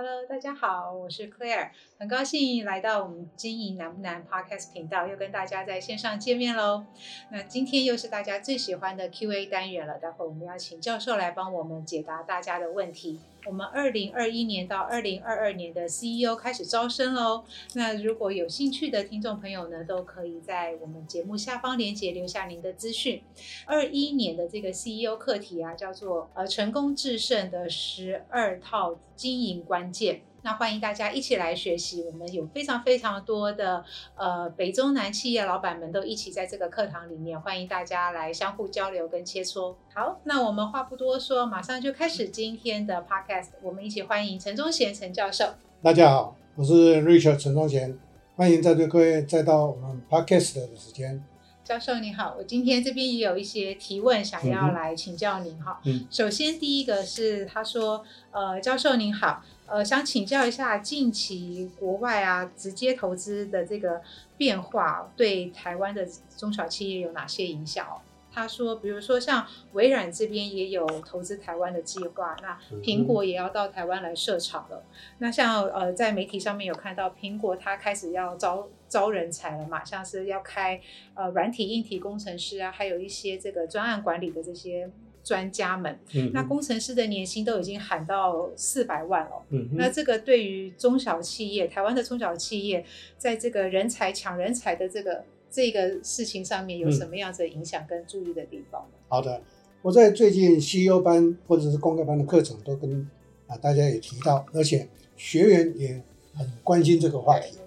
[0.00, 6.84] Hello，大家好，我是 Claire，很高兴来到我们经营难不难 Podcast 频道，又跟大家在线上见面喽。
[7.32, 13.18] 那今天又是大家最喜欢的 Q&A 单元了，待会我们要请教授来帮我们解答大家的问题。
[13.46, 17.44] 我们二零二一年到二零二二年的 CEO 开始招生喽。
[17.74, 23.22] 那如果有兴趣的听众朋友呢，都可以在我们节目下方链接留下您的资讯。
[23.64, 30.22] 二一年的这个 CEO 课题啊，叫做呃成功制胜的十二套经营关键。
[30.42, 39.74] 那欢迎大家一起来学习，我们有非常非常多的呃北中南企业老板们都一起在这个课堂里面，欢迎大家来相互交流跟切磋。
[39.92, 45.46] 好，那我们话不多说，马上就开始今天的 podcast，我们一起欢迎陈忠贤陈教授。
[45.82, 47.98] 大家好，我是 Richard 陈忠贤，
[48.36, 51.22] 欢迎在座各位再到我们 podcast 的时间。
[51.64, 55.80] 教授你好，我今天这边也有一些提问想要来请教您哈。
[55.84, 56.06] 嗯。
[56.10, 59.42] 首先第一个是他说，呃，教授您好。
[59.70, 64.00] 呃，想请教一下，近期国外啊直接投资的这个
[64.36, 67.86] 变化，对台湾的中小企业有哪些影响？
[68.32, 74.84] 他说，比如说像微软这边也有投资台湾的计划，那苹果也要到台湾来设厂了。
[75.18, 80.80] 那像呃，在媒体上面有看到，苹果它开始要招招人才了嘛，像是要开
[81.14, 84.90] 呃软体硬体工程师啊，还有一些这个专案管理的这些。
[85.24, 89.42] 专家们，嗯、那工程师的年薪都已经喊到四百万了。
[89.50, 92.84] 嗯，那这个对于中小企业，台湾的中小企业，
[93.18, 98.86] 在这个人才抢人才的这个这个事情上面，有什么样子的影响跟注意的地方？
[99.08, 99.42] 好的，
[99.82, 103.08] 我在最近 CEO 班或者是公开班的课程都跟
[103.46, 106.02] 啊大家也提到，而且学员也
[106.34, 107.58] 很关心这个话题。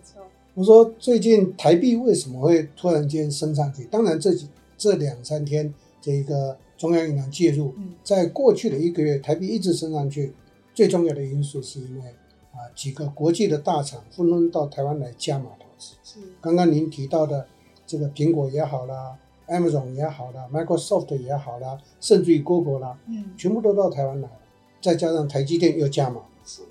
[0.54, 3.86] 我说最近台币为什么会突然间升上去？
[3.86, 6.58] 当然这几这两三天这一个。
[6.78, 10.34] 中央银行介入，在过去的一个月，台币一直升上去。
[10.74, 12.08] 最重要的因素是因为
[12.54, 15.94] 啊，几个国际的大厂纷纷到台湾来加码投资。
[16.04, 17.46] 是，刚刚您提到的
[17.86, 19.16] 这个苹果也好啦
[19.48, 24.40] ，Amazon 也好啦，Microsoft 也好啦，甚至于 Google 啦，嗯，全部都到台湾来了。
[24.82, 26.24] 再加上台积电又加码。
[26.44, 26.64] 是，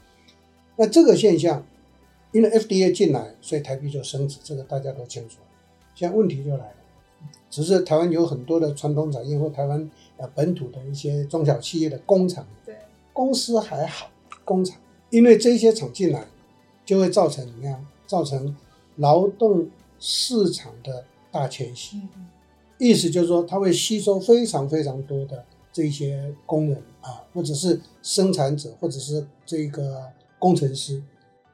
[0.74, 1.64] 那这个现象，
[2.32, 5.36] 因为 FDA 进来，所以台币就升值，这个大家都清楚。
[5.94, 6.74] 现在问题就来了。
[7.50, 12.76] 只是台湾有很多的传统产业或台湾呃本土的一些中小企业的工厂，对，
[13.12, 14.08] 公司还好，
[14.44, 14.78] 工厂，
[15.10, 16.24] 因为这些厂进来，
[16.84, 17.84] 就会造成怎么样？
[18.06, 18.56] 造成
[18.96, 19.68] 劳动
[19.98, 21.96] 市场的大迁徙。
[22.14, 22.28] 嗯，
[22.78, 30.04] 意思就是说，它会吸收非常非常多的这些工人啊，或者是生产者，或者是这个
[30.38, 31.02] 工程师，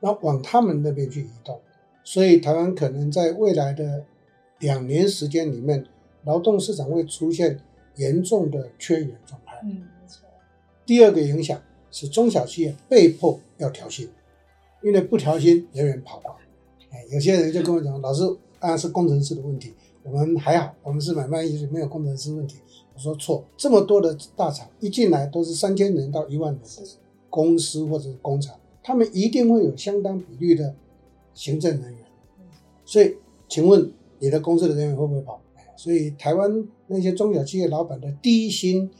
[0.00, 1.58] 那往他们那边去移动，
[2.04, 4.04] 所以台湾可能在未来的。
[4.59, 5.84] 两年时间里面，
[6.25, 7.61] 劳动市场会出现
[7.97, 9.61] 严重的缺员状态。
[9.62, 10.22] 嗯，没错。
[10.87, 14.09] 第二个影响是中小企业被迫要调薪，
[14.83, 16.34] 因为不调薪人员跑光。
[16.91, 18.22] 哎，有些人就跟我讲，老师，
[18.59, 22.56] 当然是工程师的问题，我们还好，我们是买卖一些没有工程师问题。
[22.94, 26.69] 我说错，这么多的大厂一进来都是三千人到一万人的
[27.28, 30.75] 公司或者是工厂，他们一定会有相当比率的
[31.34, 32.00] 行政人员。
[32.87, 33.17] 所以，
[33.49, 33.93] 请问。
[34.19, 35.41] 你的公司的人员会不会跑？
[35.77, 38.91] 所以台湾那些中小企业老板的低薪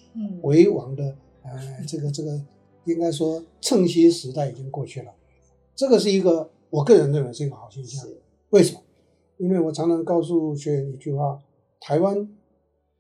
[0.43, 2.38] 为王的，呃，这个这个
[2.84, 5.10] 应该说蹭薪时代已经过去了。
[5.75, 8.06] 这个是一个我个人认为是一个好现象。
[8.50, 8.81] 为什么？
[9.38, 11.43] 因为我常常告诉学员一句话：
[11.81, 12.28] 台湾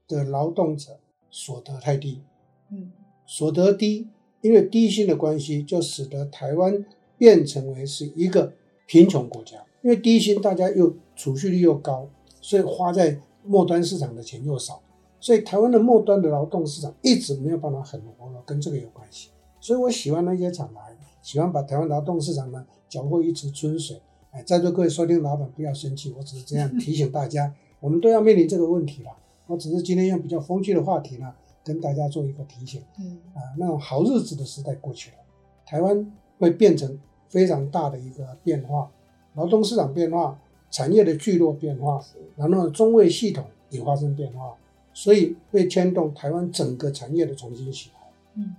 [0.08, 0.98] 的劳动者
[1.30, 2.22] 所得太低，
[2.70, 2.90] 嗯，
[3.26, 4.08] 所得低，
[4.40, 6.82] 因为低薪的关系，就使得台湾
[7.18, 8.54] 变成为是一个
[8.86, 9.65] 贫穷国家。
[9.86, 12.08] 因为低薪，大家又储蓄率又高，
[12.40, 14.82] 所以花在末端市场的钱又少，
[15.20, 19.30] 所以台湾的末端的劳动市场一直没有办法很活络，跟这个有关系。
[19.60, 24.02] 所以我喜欢那些厂牌，喜欢把台湾劳动市场呢搅和一池春水。
[24.32, 29.10] 哎，在座各位收听老板不要生气，我只是这样提醒大家， 我们都要面临这个问题了。
[29.46, 31.32] 我只是今天用比较风趣的话题呢，
[31.62, 32.82] 跟大家做一个提醒。
[32.98, 35.18] 嗯啊，那种好日子的时代过去了，
[35.64, 38.90] 台湾会变成非常大的一个变化。
[39.36, 40.36] 劳动市场变化，
[40.70, 42.02] 产业的聚落变化，
[42.36, 44.54] 然后中位系统也发生变化，
[44.92, 48.08] 所以会牵动台湾整个产业的重新起来。
[48.34, 48.56] 嗯，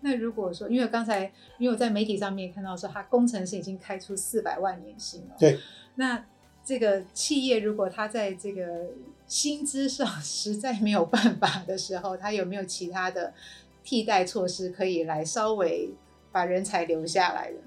[0.00, 5.36] 那如果说，因为刚才因为我在媒体上面看到说，他工程师已经开出四百万年薪了。
[5.38, 5.58] 对，
[5.96, 6.24] 那
[6.64, 8.86] 这个企业如果他在这个
[9.26, 13.32] 薪资上实在没有办法的时候，他有没有其他的
[13.82, 15.90] 替代措施可以来稍微
[16.30, 17.58] 把人才留下来的？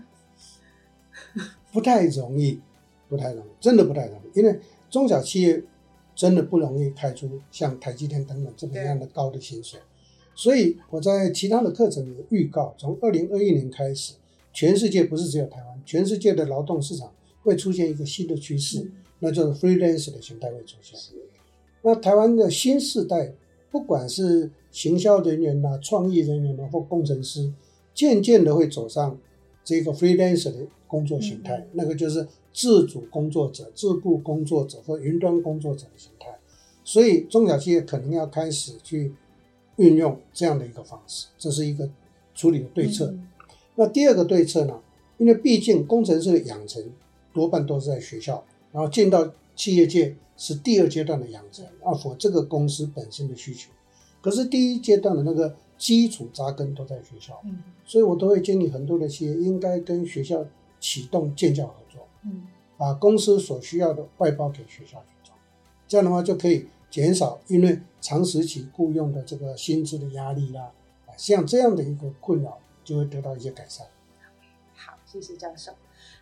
[1.76, 2.58] 不太容易，
[3.10, 4.58] 不太容易，真的不太容易，因为
[4.90, 5.62] 中小企业
[6.16, 9.78] 真的不容易开出像台积电等等这么样的高的薪水，
[10.34, 14.14] 所以我在其他的课程里预告，从二零二一年开始，
[14.54, 17.12] 全世界不是只有台湾，全世界的劳动市场
[17.44, 20.98] 会出现一个新的趋势，嗯、那就是 freelance 的形态会出现。
[21.82, 23.34] 那台湾的新世代，
[23.70, 27.52] 不管是行销人员呐、啊、创意人员呐、啊，或工程师，
[27.94, 29.20] 渐渐的会走上
[29.66, 36.28] 这个 freelancer 的工作形态，嗯、那个就是自主工作者、自雇工作者或云端工作者的形态。
[36.86, 39.12] 所以中小企业可能要开始去
[39.76, 41.90] 运用这样的一个方式，这是一个
[42.34, 43.08] 处理的对策。
[43.08, 43.28] 嗯
[43.78, 44.80] 那第二个对策呢？
[45.18, 46.82] 因为毕竟工程师的养成
[47.34, 48.42] 多半都是在学校，
[48.72, 53.70] 然后进到企业界是第二阶段的养成，啊，符合这个公司本身的需求。
[54.22, 60.46] 可是第一阶段的那个基础扎根都在学校，嗯，所以我都会建议很多的企业应该跟学校
[60.80, 65.36] 启动建教合作，嗯，把公司所需要的外包给学校去做，
[65.88, 70.72] 这样的话就可以减少因为长时期雇佣的这个薪资的压力啦，
[71.06, 72.60] 啊，像这样的一个困扰。
[72.86, 73.88] 就会得到一些改善。
[74.76, 75.72] 好，谢谢教授。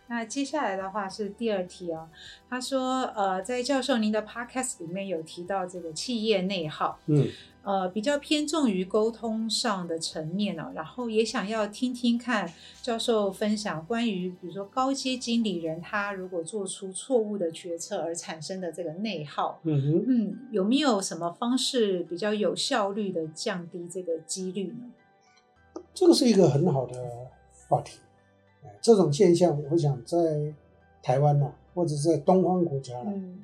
[0.06, 2.08] 那接下来的话是第二题哦。
[2.48, 7.28] 他说，呃，在教授您的 podcast 里面有提到这个企业内耗，嗯，
[7.64, 10.70] 呃，比较偏重于沟通上的层面哦。
[10.74, 12.52] 然后也想要听听看
[12.82, 24.92] 教授分享关于，比如说高阶经理人他如果做出错误的决策而产生的这个内耗，嗯哼，嗯，有没有什么方式比较有效率的降低这个几率呢？
[25.94, 26.94] 这个是一个很好的
[27.68, 27.98] 话题，
[28.82, 30.52] 这种现象，我想在
[31.02, 33.42] 台湾呐，或者在东方国家，嗯，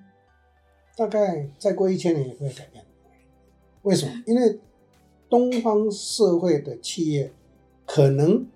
[0.97, 2.85] 大概再过一千年也不会改变。
[3.83, 4.23] 为什么？
[4.27, 4.59] 因为
[5.29, 7.33] 东方社会的企业
[7.87, 8.47] 可能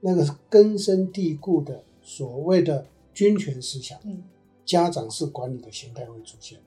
[0.00, 4.22] 那个根深蒂固的所谓的君权思想，嗯，
[4.64, 6.58] 家长式管理的形态会出现。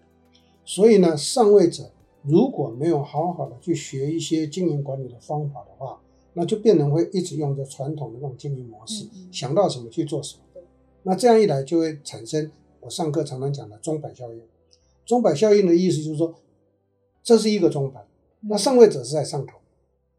[0.63, 1.91] 所以呢，上位者
[2.23, 5.99] 如果没有好好的去学一些经营管理的方法的话，
[6.33, 10.41] 那就变成会一直用着传统的那种经营模式，嗯嗯、想到什么去做什么。
[11.03, 14.41] 那这样一来就会产生我上课常常讲的钟摆效应。
[15.05, 16.33] 钟摆效应的意思就是说，
[17.25, 17.99] 这是一个钟摆，
[18.41, 19.57] 嗯、那上位者是在上头，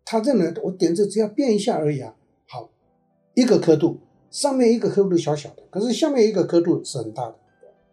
[0.05, 2.17] 他认为我点子只要变一下而已啊。
[2.49, 2.69] 好，
[3.35, 7.37] 一个刻度，上面一个刻度小小的，可是下面一个刻度是很大的。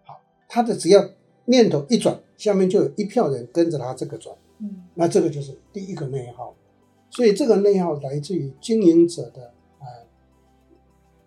[0.04, 0.20] 好，
[0.50, 1.12] 他的只要
[1.46, 4.36] 念头一转，下面就有一票人跟着他这个转。
[4.58, 6.56] 嗯，那这个就是第一个内耗。
[7.12, 9.86] 所以这个内耗来自于经营者的呃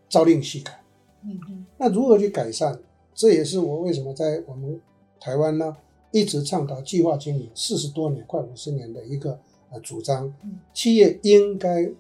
[0.09, 0.83] 朝令夕改，
[1.23, 2.81] 嗯嗯，那如何去改善？
[3.15, 4.81] 这也是我为什么在我们
[5.21, 5.77] 台湾呢
[6.17, 9.39] 一直倡导计划经营四十多年、快五十年的一个
[9.71, 10.33] 呃主张。
[10.73, 11.91] 企业应该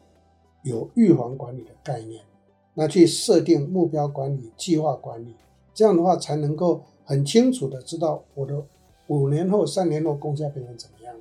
[0.62, 2.24] 有预防管理的概念，
[2.72, 5.34] 那去设定目标管理、计划管理，
[5.74, 8.64] 这样的话才能够很清楚的知道我的
[9.08, 11.14] 五年后、三年后公司要变成怎么样。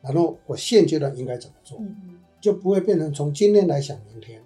[0.00, 1.78] 然后我现阶段应该怎么做，
[2.40, 4.42] 就不会变成从今天来想明天，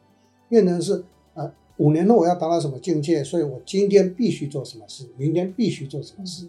[0.48, 1.04] 变成是
[1.34, 6.48] 呃五年后我要达到什么境界，所以我今天必须做什么事，明天必须做什么事，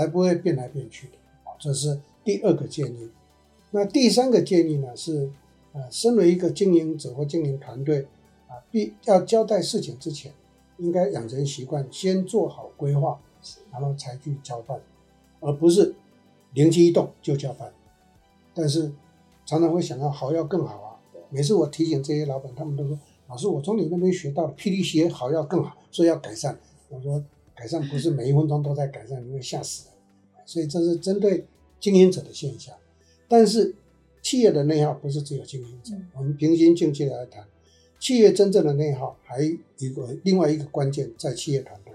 [0.00, 1.12] 才不会变来变去的。
[1.58, 3.10] 这是第二个建议。
[3.70, 5.30] 那第三个建议呢是，
[5.72, 8.06] 呃，身为一个经营者或经营团队
[8.48, 10.32] 啊，必要交代事情之前，
[10.78, 13.20] 应该养成习惯，先做好规划，
[13.70, 14.80] 然后才去交办，
[15.40, 15.94] 而不是
[16.54, 17.72] 灵机一动就交办。
[18.52, 18.90] 但是
[19.46, 20.90] 常常会想要好要更好啊！
[21.28, 22.98] 每次我提醒这些老板，他们都说
[23.28, 26.58] ：“老师，我从你那边学到了 PDCA 好要更好，所以要改善。”
[26.90, 27.22] 我说
[27.54, 29.89] ：“改善不是每一分钟都在改善，你会吓死人。”
[30.50, 31.46] 所以这是针对
[31.78, 32.74] 经营者的现象。
[33.28, 33.72] 但是
[34.20, 37.44] 企业的内耗不是只有经营者，我们平心静气的来谈，
[38.00, 41.94] 企业真正的内耗还有一个另外一个关键在企业团队。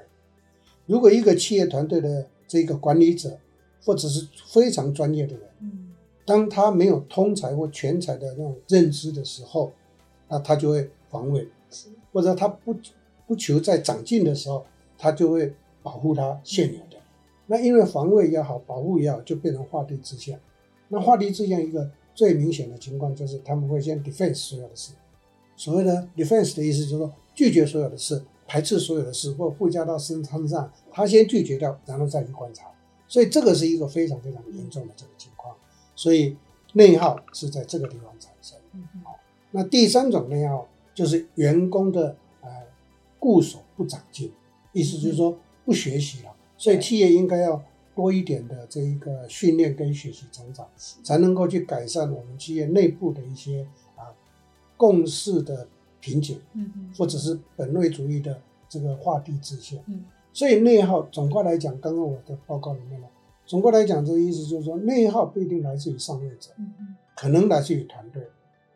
[0.86, 3.38] 如果一个企业团队的这个管理者
[3.84, 5.50] 或者是非常专业的人，
[6.26, 9.74] 当他没有通才或全才的那种认知的时候，
[10.30, 11.46] 那他就会防卫，
[12.14, 12.74] 或者他不
[13.28, 14.66] 不求在长进的时候，
[14.98, 16.95] 他就会保护他现有的。
[17.48, 20.40] 那因为防卫也好，保护也好，就变成划地自限。
[20.88, 24.94] 那划地自限一个最明显的情况就是他们会先 defense 所有的事。
[25.56, 32.66] 所谓的 defense 的意思就是说拒绝所有的事，排斥所有的事，或附加到身身上，他先拒绝掉，然后再去观察。
[33.08, 35.56] 所以这个是一个非常非常严重的这个情况。
[35.96, 36.36] 所以
[36.74, 38.58] 内耗是在这个地方产生。
[39.04, 39.18] 好，
[39.52, 42.50] 那第三种内耗就是员工的呃
[43.18, 44.32] 固守不长进，
[44.74, 46.35] 意思就是说不学习了。
[46.58, 50.68] 所以企业应该要多一点的这一个训练跟学习成长，
[51.04, 54.14] 才能够去改善我们企业内部的一些啊
[54.78, 55.68] 共识的
[56.00, 59.84] 瓶颈，嗯嗯或者是本位主义的这个画地自限。
[59.88, 63.08] 嗯所以内耗总括来讲，刚刚我的报告里面呢。
[63.46, 68.22] 总括来讲，这个意思就是说，内耗不一定来自于上位者，嗯嗯可能来自于团队，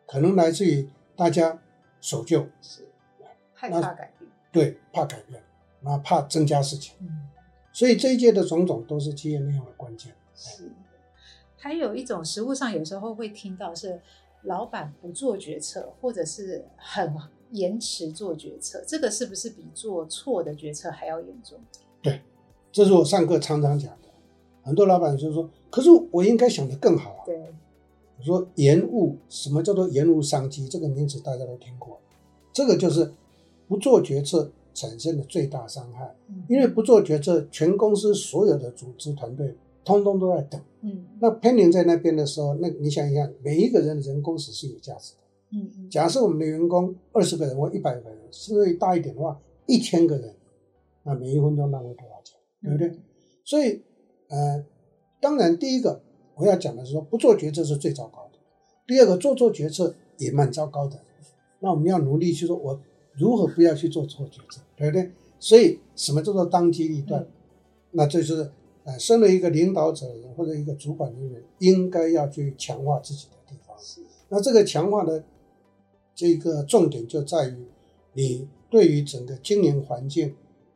[0.06, 1.58] 可能来自于大家
[2.00, 2.46] 守旧。
[2.62, 2.86] 是，
[3.52, 5.42] 害怕改变，对，怕改变，
[5.82, 6.94] 那怕增加事情。
[7.00, 7.28] 嗯，
[7.72, 10.12] 所以这一届的种种都是企业内容的关键。
[10.34, 10.70] 是，
[11.56, 14.00] 还有一种实物上有时候会听到是
[14.42, 17.14] 老板不做决策，或者是很
[17.50, 21.58] 延迟做决策，这个是不是比做错的决策还要严重？
[22.00, 22.22] 对，
[22.72, 24.08] 这是我上课常常讲的。
[24.62, 27.52] 很多老板就说：“可是我应该想的更好啊。”对，
[28.18, 30.68] 我说延误，什么叫做延误商机？
[30.68, 31.98] 这个名词大家都听过，
[32.52, 33.12] 这个就是
[33.66, 34.50] 不做决策
[34.80, 36.14] 产生的最大伤害。
[36.28, 40.60] 嗯，因为不做决策，全公司所有的组织团队通通都在等。
[40.82, 45.20] 嗯，那 pending 在那边的时候，那你想一想，每一个人的人工时是有价值的。
[45.52, 50.34] 嗯嗯，假设我们的员工二十个人或一百个人，甚至大一点的话，一千个人，
[51.02, 52.38] 那每一分钟浪费多少钱？
[52.62, 52.88] 对不对？
[52.88, 52.98] 嗯，
[53.44, 53.82] 所以。
[54.32, 54.64] 呃，
[55.20, 56.00] 当然，第一个
[56.36, 58.38] 我要讲的是说，不做决策是最糟糕的。
[58.86, 61.00] 第二个，做做决策也蛮糟糕的。
[61.58, 62.80] 那我们要努力去说，我
[63.12, 65.10] 如何不要去做错决策，对不对？
[65.38, 67.22] 所以，什么叫做当机立断？
[67.22, 67.28] 嗯、
[67.92, 68.50] 那这就是
[68.84, 73.76] 呃，身为一个领导者或者一个主管人员，应该要去强化自己的地方。
[74.28, 75.24] 那这个强化的
[76.14, 77.66] 这个重点就在于，
[78.14, 80.34] 你对于整个经营环境，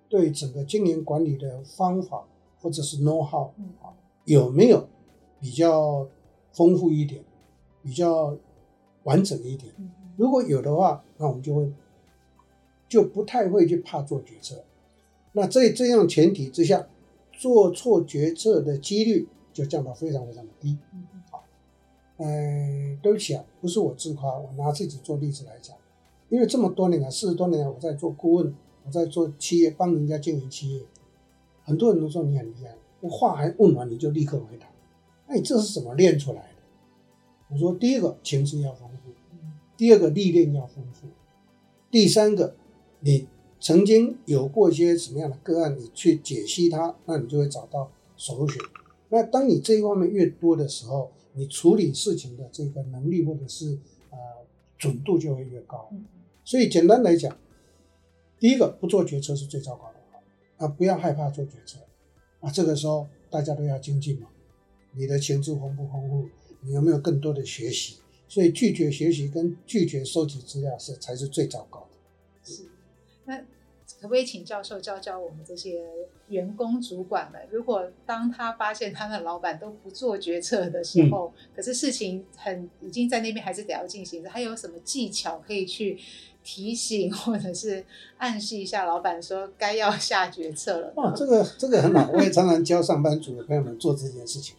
[0.08, 2.26] 对整个经营管理的方法。
[2.60, 3.48] 或者是 know how
[3.82, 3.92] 啊
[4.24, 4.88] 有没有
[5.38, 6.08] 比较
[6.54, 7.22] 丰富一点，
[7.82, 8.34] 比较
[9.02, 9.70] 完整一点？
[10.16, 11.70] 如果有的话，那我们就会
[12.94, 14.62] 就不太会去怕做决策。
[15.32, 16.86] 那在这样前提之下，
[17.32, 20.78] 做错决策的几率就降到非常非常的低。
[21.28, 21.42] 好，
[22.18, 25.76] 嗯，对不起啊，不是我自夸，我拿自己做例子来讲，
[26.28, 28.54] 因为这么多年来，四十多年来我在做顾问，
[28.86, 30.84] 我在做企业，帮人家经营企业。
[31.64, 34.68] 很多人都说你很厉害，我话还问完你就立刻回答，
[35.26, 36.48] 那你这是怎么练出来的？
[37.50, 39.10] 我说第一个情绪要丰富，
[39.76, 41.08] 第二个历练要丰富，
[41.90, 42.54] 第三个
[43.04, 43.28] 你
[43.60, 48.64] 曾经有过一些什么样的个案，你去解析它，那你就会找到 solution。
[49.10, 54.18] 那当你这一方面越多的时候，你处理事情的这个能力或者是呃
[54.78, 55.90] 准度就会越高。
[56.44, 57.36] 所以简单来讲，
[58.38, 59.94] 第一个不做决策是最糟糕的。
[60.56, 61.78] 啊，不要害怕做决策，
[62.40, 64.28] 啊，这个时候大家都要精进嘛。
[64.92, 66.28] 你的情志丰不丰富？
[66.62, 67.96] 你有没有更多的学习？
[68.28, 71.93] 所以拒绝学习跟拒绝收集资料是才是最糟糕的。
[73.24, 73.36] 是，那
[74.00, 75.84] 可不可以请教授教教我们这些
[76.28, 77.40] 员工主管们？
[77.50, 85.98] 如果当他发现他的老板都不做决策的时候，嗯、可是事情很已经在那边，还是得要进行，还有什么技巧可以去？
[86.46, 87.82] 提醒或者是
[88.18, 90.92] 暗示一下老板说该要下决策了。
[90.94, 94.54] 哦，这个这个很好，我也常常教上班族的朋友们做这件事情。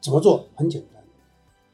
[0.00, 0.48] 怎么做？
[0.54, 1.04] 很简单，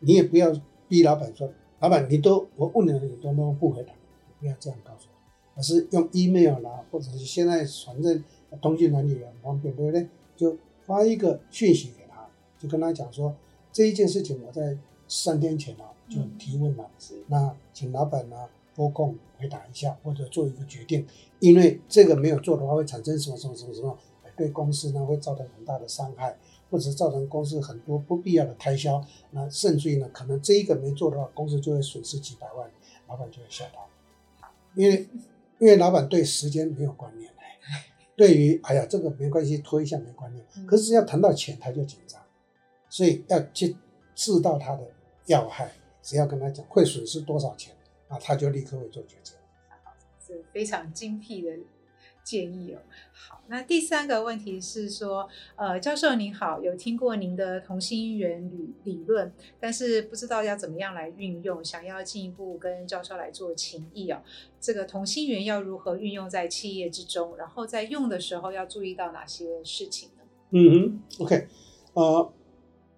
[0.01, 0.53] 你也不要
[0.89, 3.93] 逼老板说，老板你都我问了你都不回答，
[4.41, 5.16] 不要这样告诉我，
[5.57, 8.23] 而是用 email 啦，或者是现在反正
[8.63, 10.07] 通讯软体也很方便，对不对？
[10.37, 13.35] 就发一个讯息给他，就跟他讲说
[13.73, 14.77] 这一件事情我在
[15.09, 18.37] 三天前啊就提问了，嗯、那请老板呢。
[18.77, 21.07] 拨空回答一下，或者做一个决定，
[21.41, 23.97] 因为这个没有做的话，会产生什么什么什么什么，
[24.37, 26.37] 对公司呢会造成很大的伤害，
[26.71, 29.03] 或者是造成公司很多不必要的开销。
[29.31, 32.71] 那甚至于呢，可能这一个没做的话，公司就会损失几百万，
[33.09, 33.89] 老板就会吓到。
[34.75, 35.09] 因为
[35.59, 37.31] 因为老板对时间没有观念，
[38.17, 40.45] 对于哎呀这个没关系，拖一下没观念。
[40.67, 42.21] 可是要谈到钱，他就紧张，
[42.89, 43.77] 所以要去
[44.15, 44.87] 知道他的
[45.27, 45.71] 要害，
[46.03, 47.75] 只要跟他讲会损失多少钱。
[48.09, 49.35] 啊他就立刻会做决策。
[49.83, 49.93] 好，
[50.25, 51.51] 是非常精辟的
[52.27, 52.81] 建议哦。
[53.13, 64.21] 好，那第三个问题是说，呃，教授您好，有听过您的同心圆理理论，但是不知道要怎么样来运用，想要进一步跟教授来做情谊哦。
[64.61, 67.37] 这个同心圆要如何运用在企业之中？
[67.37, 70.25] 然后在用的时候要注意到哪些事情呢？
[70.51, 71.47] 嗯哼，OK，
[71.93, 72.33] 呃，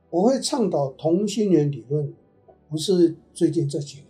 [0.09, 2.15] 我会倡导同心圆理论，
[2.71, 4.08] 不是最近这几年。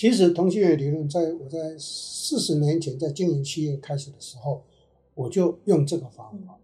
[0.00, 4.62] 其实同心圆理论，在我在四十年前在经营企业开始的时候，
[5.14, 6.58] 我就用这个方法。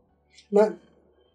[0.49, 0.79] 那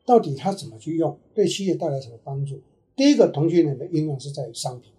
[0.03, 2.59] 到底它怎么去用，对企业带来什么帮助？
[2.95, 4.91] 第一个同心圆的应用是在于商品。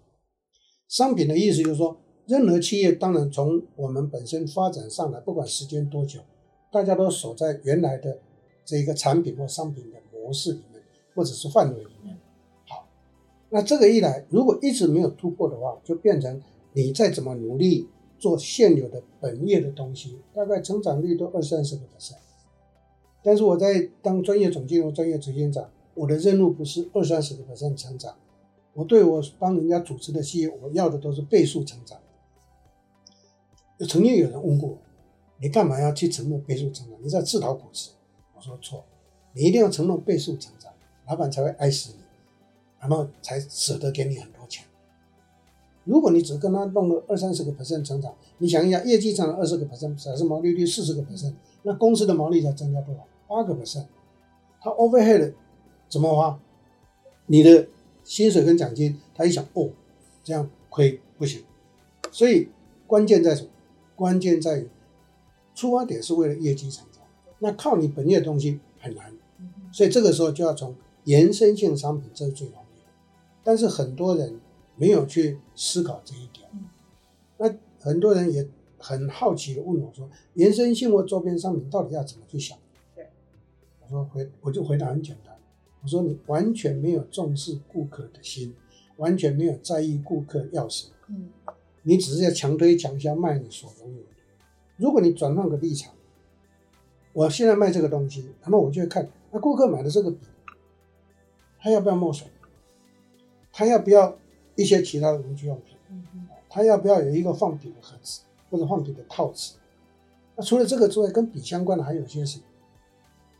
[0.87, 6.21] 商品的意思就是说，任何企业当然从我们本身发展上来，不管时间多久，
[6.71, 8.17] 大家都守在原来的
[8.63, 10.81] 这一个产品或商品的模式里面，
[11.13, 12.17] 或者是范围里面。
[12.69, 12.87] 好，
[13.49, 16.41] 那这个一来，如果一直没有突破的话，就变成。
[16.73, 17.87] 你再怎么努力
[18.19, 22.17] 做现有的本业的东西，大概成长率都二三十个 percent。
[23.23, 28.15] 但是我在当专业总经理、专业执行长，我的任务不是二三十个 percent 成长，
[28.73, 31.99] 我对我帮人家主持的企业，我要的都是倍数成长。
[33.87, 34.77] 曾经有人问过我，
[35.39, 36.97] 你干嘛要去承诺倍数成长？
[37.01, 37.91] 你在自讨苦吃。
[38.35, 38.83] 我说错，
[39.33, 40.71] 你一定要承诺倍数成长，
[41.07, 42.03] 老板才会爱死你，
[42.79, 44.42] 然后才舍得给你很多。
[45.85, 53.05] 如果你只跟他弄了二三十个 percent 成长，你想一下，业绩涨了二十个 percent，假设毛利率四十个 percent，那公司的毛利才增加多少？
[53.27, 53.85] 八个 percent。
[54.61, 55.33] 他 overhead
[55.89, 56.39] 怎么花？
[57.25, 57.67] 你的
[58.05, 59.71] 薪水跟奖金，他一想，哦，
[60.23, 61.43] 这样亏不行。
[62.11, 62.47] 所以
[62.87, 63.49] 关键在什么？
[63.95, 64.69] 关键在于
[65.53, 67.03] 出发点是为了业绩成长，
[67.39, 69.13] 那靠你本业的东西很难。
[69.73, 70.73] 所以这个时候就要从
[71.03, 72.87] 延伸性商品，这是最容易的。
[73.43, 74.39] 但是很多人。
[74.75, 76.49] 没有去思考这一点，
[77.37, 82.57] 那很多人也很好奇的问我说：“延伸性或周边商品到底要怎么去想？”
[82.95, 83.07] 对，
[83.81, 85.35] 我说回我就回答很简单，
[85.81, 88.55] 我说你完全没有重视顾客的心，
[88.97, 91.29] 完全没有在意顾客要什么，嗯，
[91.83, 94.07] 你只是在强推强销卖你所拥有的。
[94.77, 95.93] 如果你转换个立场，
[97.13, 100.17] 我现在卖这个东西，那么我就会看那顾客买的这个笔，
[101.59, 102.27] 他要不要墨水？
[103.51, 104.17] 他要不要？
[104.55, 105.77] 一些其他的文具用品，
[106.49, 109.55] 他要不要有一个放笔的盒子或者放笔的套子？
[110.35, 112.43] 那除了这个之外，跟笔相关的还有些什么？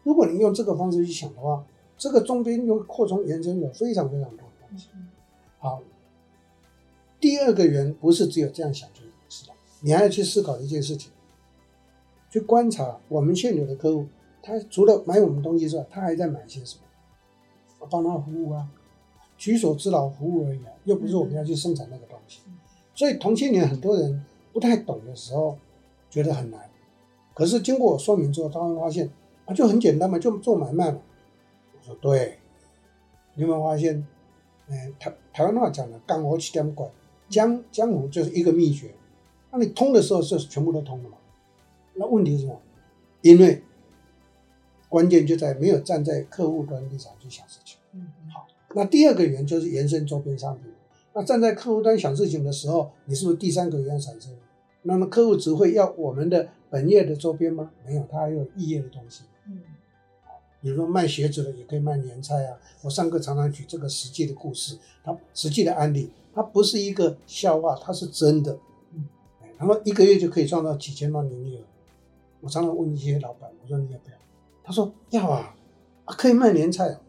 [0.04, 1.64] 如果你用这个方式去想的话，
[1.98, 4.90] 这个中间又扩充延伸有非常非常多的东西。
[5.60, 5.82] 好，
[7.20, 11.12] 第二个圆不是只有这样想就知道，你还要去思考一件事情，
[12.30, 14.08] 去观察我们现有的客户，
[14.42, 16.84] 他除了买我们东西之外，他还在买些什么？
[17.80, 18.68] 我帮他服务啊。
[19.44, 22.40] 举手之劳，服务而已啊，又不是我们要去生产那个东西。
[22.96, 24.24] 所以同青年很多人
[24.54, 25.58] 不太懂的时候，
[26.10, 26.70] 觉得很难。
[27.34, 29.10] 可是经过我说明之后，他会发现
[29.44, 31.02] 啊，就很简单嘛，就做买卖嘛。
[31.78, 32.40] 我说对，
[33.36, 34.08] 你有没有发现？
[34.70, 36.90] 嗯，台台湾话讲的“干活七点拐”，
[37.28, 38.96] 江江湖就是一个秘诀。
[39.52, 41.18] 那你通的时候是全部都通了嘛？
[41.96, 42.58] 那问题是什么？
[43.22, 43.62] 因为
[44.88, 47.78] 关键就在没有站在客户端立场去想事情。
[47.92, 48.48] 嗯，好。
[48.76, 50.72] 那第二个圆就是延伸周边商品。
[51.14, 54.36] 那站在客户端想事情的时候，你是不是第三个圆产生？
[54.82, 57.72] 那么客户只会要我们的本业的周边吗？
[57.86, 59.24] 没有，他还有异业的东西。
[59.48, 59.62] 嗯，
[60.60, 62.58] 比如说卖鞋子的也可以卖年菜啊。
[62.82, 68.58] 我上课常常举这个实际的故事，它实际的案例，它不是一个笑话，它是真的。
[68.94, 69.08] 嗯，
[69.58, 71.64] 然后一个月就可以赚到几千万营业额。
[72.42, 74.18] 我常常问一些老板，我说你要不要？
[74.64, 75.56] 他说要啊，
[76.06, 77.00] 啊可以卖年菜啊。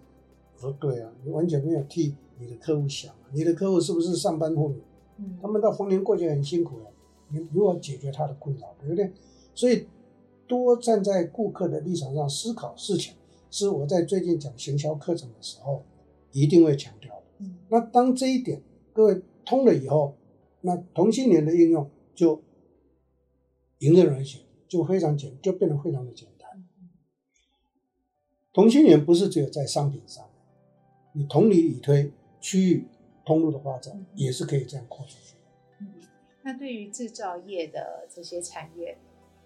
[0.65, 4.75] 说对啊，你完全没有替你的客户想，啊你的客户是不是上班户？
[5.19, 6.87] 嗯，他们到逢年过节很辛苦啊，
[7.29, 9.13] 你如何解决他的困扰，对不对？
[9.55, 9.87] 所以
[10.49, 13.15] 多站在顾客的立场上思考事情，
[13.51, 15.85] 是我在最近讲行销课程的时候
[16.33, 17.23] 一定会强调的。
[17.39, 20.17] 嗯，那当这一点各位通了以后，
[20.63, 22.43] 那同性恋的应用就
[23.79, 26.65] 迎刃而解，就非常简，就变得非常的简单。
[28.53, 30.25] 同性恋不是只有在商品上。
[31.17, 32.87] 你同理以推，区域
[33.25, 35.37] 通路的发展也是可以这样扩出去。
[35.81, 35.95] 嗯，
[36.43, 38.99] 那对于制造业的这些产业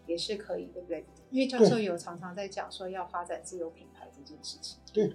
[0.07, 1.05] 也是可以，对不对？
[1.31, 4.79] 因为教授有常常在讲说要发展自有品牌这件事情。
[4.93, 5.13] 对，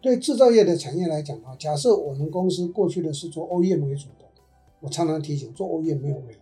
[0.00, 4.26] 对制造业的产业来讲啊，假设我们公司过去的是做 OEM 为主的，
[4.78, 6.40] 我常常提醒做 OEM 没有未来。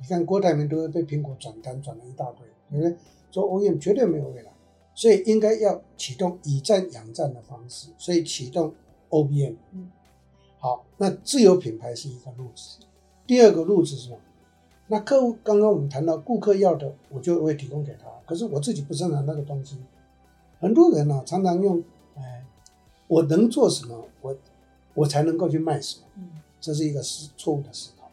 [0.00, 2.96] 你看郭台铭都会被苹果转单转了一大堆，对不对？
[3.32, 4.52] 做 OEM 绝对没有未来。
[4.98, 8.74] 所以应该要启动以战养战的方式，所以启动
[9.10, 9.54] OBM。
[9.70, 9.92] 嗯，
[10.58, 12.80] 好，那自有品牌是一个路子。
[13.24, 14.18] 第二个路子是什么？
[14.88, 18.06] 那客户刚刚我们谈到顾客要的，我就会提供给他。
[18.26, 19.76] 可是我自己不生产那个东西。
[20.58, 21.80] 很多人呢、啊，常常用，
[22.16, 22.44] 哎，
[23.06, 24.36] 我能做什么，我
[24.94, 26.06] 我才能够去卖什么。
[26.16, 28.10] 嗯，这是一个是错误的思考。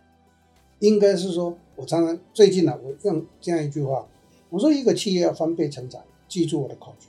[0.82, 4.08] 应该是说，我常常最近呢、啊，我用这样一句话，
[4.52, 6.04] 我说一个企业要翻倍成长。
[6.36, 7.08] 记住我的口诀，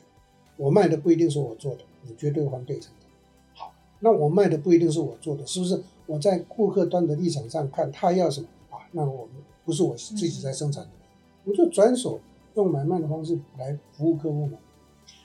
[0.57, 3.07] 我卖的不一定是我做的，你绝对还倍成的。
[3.55, 5.83] 好，那我卖的不一定是我做的，是不是？
[6.07, 8.87] 我在顾客端的立场上看他要什么啊？
[8.93, 9.35] 那我们
[9.65, 10.91] 不是我自己在生产的，
[11.43, 12.21] 我就转手
[12.55, 14.59] 用买卖的方式来服务客户嘛。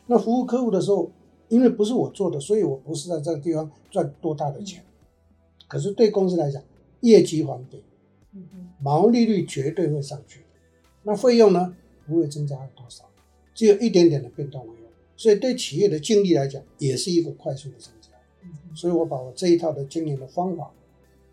[0.07, 1.11] 那服务客户的时候，
[1.49, 4.83] 因为不是我做的，所以我不是在这个地方赚多大的钱。
[5.67, 6.59] 可是对公司来讲，
[7.01, 7.83] 业绩还倍，
[8.81, 10.41] 毛利率绝对会上去。
[11.03, 11.75] 那费用呢？
[12.07, 13.05] 不会增加多少。
[13.53, 14.83] 只有一点点的变动而已，
[15.17, 18.09] 所以对企业的净利来讲，也是一个快速的增加。
[18.73, 20.71] 所以我把我这一套的经营的方法，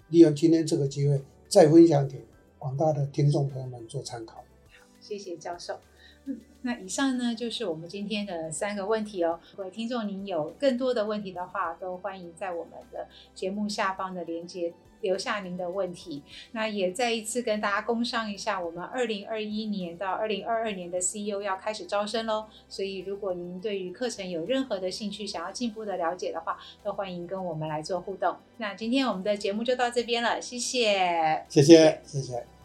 [0.08, 2.24] 利用今天这个机会，再分享给
[2.58, 4.38] 广大的听众朋友们做参考。
[4.38, 5.78] 好，谢谢教授。
[6.24, 9.40] 嗯，那以上呢，就是我们今天的三个问题哦。
[9.56, 16.22] 各位听众，您有更多的问题的话，都欢迎在我们的节目下方的连接留下您的问题。
[16.52, 22.46] 那也再一次跟大家工商一下，我们二零二一年到二零二二年的 CEO 要开始招生喽。
[22.68, 28.36] 所以如果您对于课程有任何的兴趣，想要进一步的了解的话，都欢迎跟我们来做互动。
[28.58, 32.57] 那今天我们的节目就到这边了，谢谢，谢谢，谢谢。